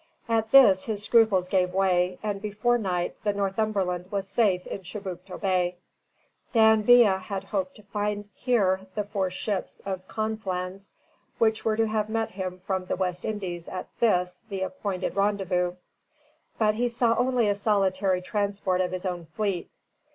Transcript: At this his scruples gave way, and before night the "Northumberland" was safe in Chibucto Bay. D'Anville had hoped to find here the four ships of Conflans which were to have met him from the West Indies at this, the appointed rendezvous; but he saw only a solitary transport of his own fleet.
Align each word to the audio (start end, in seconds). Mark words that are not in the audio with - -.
At 0.27 0.49
this 0.49 0.85
his 0.85 1.03
scruples 1.03 1.47
gave 1.47 1.75
way, 1.75 2.17
and 2.23 2.41
before 2.41 2.79
night 2.79 3.15
the 3.23 3.33
"Northumberland" 3.33 4.09
was 4.11 4.27
safe 4.27 4.65
in 4.65 4.81
Chibucto 4.81 5.37
Bay. 5.39 5.75
D'Anville 6.53 7.19
had 7.19 7.43
hoped 7.43 7.75
to 7.75 7.83
find 7.83 8.27
here 8.33 8.87
the 8.95 9.03
four 9.03 9.29
ships 9.29 9.79
of 9.85 10.07
Conflans 10.07 10.93
which 11.37 11.63
were 11.63 11.77
to 11.77 11.85
have 11.85 12.09
met 12.09 12.31
him 12.31 12.61
from 12.65 12.85
the 12.85 12.95
West 12.95 13.23
Indies 13.25 13.67
at 13.67 13.89
this, 13.99 14.41
the 14.49 14.63
appointed 14.63 15.15
rendezvous; 15.15 15.73
but 16.57 16.73
he 16.73 16.87
saw 16.87 17.15
only 17.15 17.47
a 17.47 17.53
solitary 17.53 18.23
transport 18.23 18.81
of 18.81 18.91
his 18.93 19.05
own 19.05 19.27
fleet. 19.27 19.69